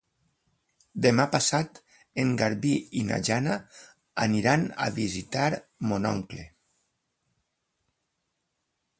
[1.05, 1.75] Demà passat
[2.23, 3.57] en Garbí i na Jana
[4.25, 5.45] aniran a visitar
[5.91, 6.47] mon oncle.